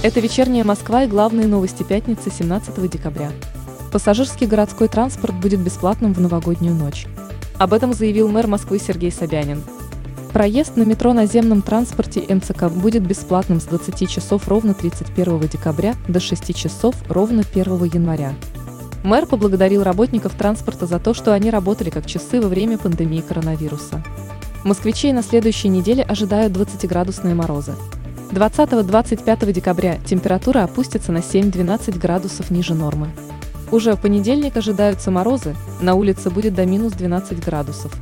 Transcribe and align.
Это 0.00 0.20
вечерняя 0.20 0.62
Москва 0.62 1.02
и 1.02 1.08
главные 1.08 1.48
новости 1.48 1.82
пятницы 1.82 2.30
17 2.30 2.88
декабря. 2.88 3.32
Пассажирский 3.90 4.46
городской 4.46 4.86
транспорт 4.86 5.34
будет 5.34 5.58
бесплатным 5.58 6.14
в 6.14 6.20
новогоднюю 6.20 6.72
ночь. 6.72 7.06
Об 7.58 7.72
этом 7.72 7.92
заявил 7.92 8.28
мэр 8.28 8.46
Москвы 8.46 8.78
Сергей 8.78 9.10
Собянин. 9.10 9.60
Проезд 10.32 10.76
на 10.76 10.84
метро 10.84 11.12
наземном 11.12 11.62
транспорте 11.62 12.22
МЦК 12.32 12.70
будет 12.70 13.04
бесплатным 13.04 13.60
с 13.60 13.64
20 13.64 14.08
часов 14.08 14.46
ровно 14.46 14.72
31 14.72 15.40
декабря 15.48 15.96
до 16.06 16.20
6 16.20 16.54
часов 16.54 16.94
ровно 17.08 17.42
1 17.52 17.64
января. 17.92 18.34
Мэр 19.02 19.26
поблагодарил 19.26 19.82
работников 19.82 20.34
транспорта 20.34 20.86
за 20.86 21.00
то, 21.00 21.12
что 21.12 21.34
они 21.34 21.50
работали 21.50 21.90
как 21.90 22.06
часы 22.06 22.40
во 22.40 22.46
время 22.46 22.78
пандемии 22.78 23.20
коронавируса. 23.20 24.04
Москвичей 24.62 25.12
на 25.12 25.24
следующей 25.24 25.68
неделе 25.68 26.04
ожидают 26.04 26.52
20-градусные 26.56 27.34
морозы. 27.34 27.74
20-25 28.30 29.52
декабря 29.52 29.98
температура 30.04 30.62
опустится 30.62 31.12
на 31.12 31.18
7-12 31.18 31.98
градусов 31.98 32.50
ниже 32.50 32.74
нормы. 32.74 33.08
Уже 33.70 33.94
в 33.94 34.00
понедельник 34.00 34.56
ожидаются 34.56 35.10
морозы, 35.10 35.56
на 35.80 35.94
улице 35.94 36.30
будет 36.30 36.54
до 36.54 36.66
минус 36.66 36.92
12 36.92 37.44
градусов. 37.44 37.92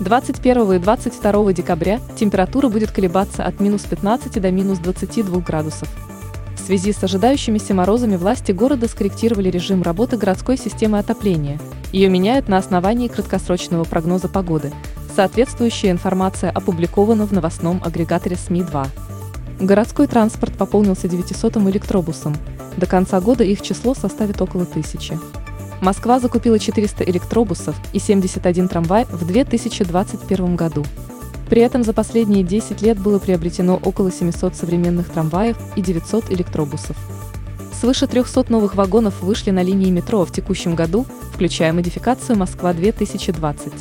21 0.00 0.72
и 0.72 0.78
22 0.78 1.52
декабря 1.52 2.00
температура 2.16 2.68
будет 2.68 2.90
колебаться 2.90 3.44
от 3.44 3.60
минус 3.60 3.82
15 3.82 4.40
до 4.40 4.50
минус 4.50 4.78
22 4.78 5.40
градусов. 5.40 5.88
В 6.56 6.60
связи 6.60 6.92
с 6.92 7.02
ожидающимися 7.02 7.74
морозами 7.74 8.16
власти 8.16 8.52
города 8.52 8.88
скорректировали 8.88 9.50
режим 9.50 9.82
работы 9.82 10.16
городской 10.16 10.56
системы 10.56 10.98
отопления. 10.98 11.60
Ее 11.92 12.08
меняют 12.08 12.48
на 12.48 12.56
основании 12.56 13.08
краткосрочного 13.08 13.84
прогноза 13.84 14.28
погоды. 14.28 14.72
Соответствующая 15.14 15.90
информация 15.90 16.50
опубликована 16.50 17.26
в 17.26 17.32
новостном 17.32 17.82
агрегаторе 17.84 18.36
СМИ-2. 18.36 19.09
Городской 19.60 20.06
транспорт 20.06 20.54
пополнился 20.54 21.06
900-м 21.06 21.68
электробусом. 21.68 22.34
До 22.78 22.86
конца 22.86 23.20
года 23.20 23.44
их 23.44 23.60
число 23.60 23.94
составит 23.94 24.40
около 24.40 24.64
тысячи. 24.64 25.18
Москва 25.82 26.18
закупила 26.18 26.58
400 26.58 27.04
электробусов 27.04 27.76
и 27.92 27.98
71 27.98 28.68
трамвай 28.68 29.04
в 29.04 29.26
2021 29.26 30.56
году. 30.56 30.84
При 31.50 31.60
этом 31.60 31.84
за 31.84 31.92
последние 31.92 32.42
10 32.42 32.80
лет 32.80 32.98
было 32.98 33.18
приобретено 33.18 33.76
около 33.76 34.10
700 34.10 34.56
современных 34.56 35.10
трамваев 35.10 35.58
и 35.76 35.82
900 35.82 36.30
электробусов. 36.30 36.96
Свыше 37.78 38.06
300 38.06 38.46
новых 38.48 38.76
вагонов 38.76 39.20
вышли 39.20 39.50
на 39.50 39.62
линии 39.62 39.90
метро 39.90 40.24
в 40.24 40.32
текущем 40.32 40.74
году, 40.74 41.04
включая 41.34 41.74
модификацию 41.74 42.38
«Москва-2020». 42.38 43.72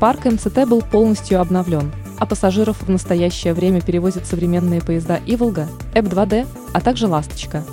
Парк 0.00 0.24
МЦТ 0.24 0.66
был 0.66 0.82
полностью 0.82 1.40
обновлен– 1.40 1.92
а 2.18 2.26
пассажиров 2.26 2.82
в 2.82 2.90
настоящее 2.90 3.54
время 3.54 3.80
перевозят 3.80 4.26
современные 4.26 4.80
поезда 4.80 5.20
«Иволга», 5.26 5.68
«Эп-2Д», 5.94 6.46
а 6.72 6.80
также 6.80 7.06
«Ласточка». 7.06 7.64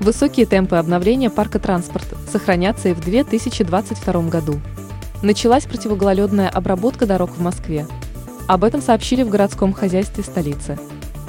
Высокие 0.00 0.46
темпы 0.46 0.76
обновления 0.76 1.28
парка 1.28 1.58
транспорта 1.58 2.16
сохранятся 2.30 2.90
и 2.90 2.94
в 2.94 3.00
2022 3.00 4.22
году. 4.28 4.60
Началась 5.22 5.64
противогололедная 5.64 6.48
обработка 6.48 7.04
дорог 7.04 7.30
в 7.30 7.40
Москве. 7.40 7.86
Об 8.46 8.62
этом 8.62 8.80
сообщили 8.80 9.24
в 9.24 9.28
городском 9.28 9.72
хозяйстве 9.72 10.22
столицы. 10.22 10.78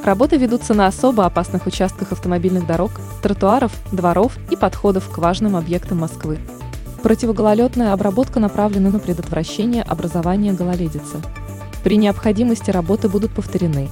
Работы 0.04 0.38
ведутся 0.38 0.74
на 0.74 0.88
особо 0.88 1.26
опасных 1.26 1.66
участках 1.66 2.12
автомобильных 2.12 2.68
дорог, 2.68 2.92
тротуаров, 3.22 3.74
дворов 3.92 4.38
и 4.52 4.56
подходов 4.56 5.10
к 5.10 5.18
важным 5.18 5.56
объектам 5.56 6.00
Москвы. 6.00 6.38
Противогололедная 7.02 7.94
обработка 7.94 8.40
направлена 8.40 8.92
на 8.92 9.00
предотвращение 9.00 9.84
образования 9.84 10.54
гололедицы. 10.54 11.22
При 11.84 11.98
необходимости 11.98 12.72
работы 12.72 13.08
будут 13.08 13.32
повторены. 13.32 13.90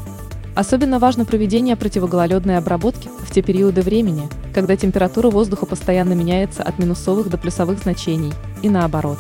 Особенно 0.56 1.00
важно 1.00 1.24
проведение 1.24 1.76
противогололедной 1.76 2.58
обработки 2.58 3.10
в 3.20 3.32
те 3.32 3.42
периоды 3.42 3.82
времени, 3.82 4.28
когда 4.54 4.76
температура 4.76 5.30
воздуха 5.30 5.66
постоянно 5.66 6.14
меняется 6.14 6.64
от 6.64 6.80
минусовых 6.80 7.30
до 7.30 7.38
плюсовых 7.38 7.80
значений, 7.80 8.34
и 8.64 8.70
наоборот. 8.70 9.20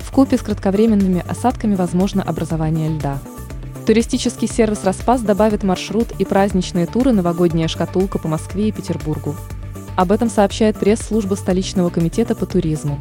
В 0.00 0.12
купе 0.12 0.36
с 0.36 0.42
кратковременными 0.42 1.24
осадками 1.26 1.74
возможно 1.74 2.22
образование 2.22 2.90
льда. 2.90 3.18
Туристический 3.86 4.48
сервис 4.48 4.84
«Распас» 4.84 5.22
добавит 5.22 5.62
маршрут 5.62 6.08
и 6.18 6.24
праздничные 6.24 6.86
туры 6.86 7.12
«Новогодняя 7.12 7.68
шкатулка» 7.68 8.18
по 8.18 8.28
Москве 8.28 8.68
и 8.68 8.72
Петербургу. 8.72 9.34
Об 9.96 10.12
этом 10.12 10.28
сообщает 10.28 10.76
пресс-служба 10.76 11.36
столичного 11.36 11.88
комитета 11.88 12.34
по 12.34 12.44
туризму. 12.44 12.98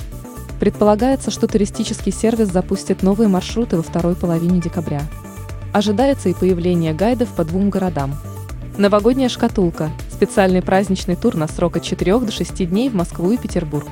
Предполагается, 0.60 1.32
что 1.32 1.48
туристический 1.48 2.12
сервис 2.12 2.48
запустит 2.48 3.04
новые 3.04 3.28
маршруты 3.28 3.78
во 3.78 3.84
второй 3.84 4.16
половине 4.16 4.62
декабря. 4.62 5.02
Ожидается 5.74 6.30
и 6.30 6.34
появление 6.34 6.94
гайдов 6.94 7.30
по 7.30 7.44
двум 7.44 7.70
городам. 7.70 8.16
Новогодняя 8.78 9.30
шкатулка– 9.30 9.90
специальный 10.12 10.62
праздничный 10.62 11.16
тур 11.16 11.36
на 11.36 11.48
срок 11.48 11.78
от 11.78 11.84
4 11.84 12.20
до 12.20 12.32
6 12.32 12.70
дней 12.70 12.90
в 12.90 12.96
Москву 12.96 13.32
и 13.32 13.38
Петербург. 13.38 13.88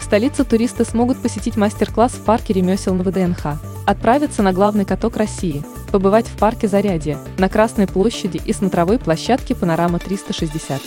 В 0.00 0.04
столице 0.04 0.44
туристы 0.44 0.84
смогут 0.84 1.20
посетить 1.22 1.56
мастер-класс 1.56 2.12
в 2.12 2.24
парке 2.24 2.52
ремесел 2.52 2.94
на 2.94 3.04
ВДНХ, 3.04 3.58
отправиться 3.86 4.42
на 4.42 4.52
главный 4.52 4.84
каток 4.84 5.16
России, 5.16 5.64
побывать 5.90 6.26
в 6.26 6.36
парке 6.36 6.68
Зарядье, 6.68 7.18
на 7.38 7.48
Красной 7.48 7.86
площади 7.86 8.40
и 8.44 8.52
смотровой 8.52 8.98
площадке 8.98 9.54
«Панорама 9.54 9.98
360». 9.98 10.80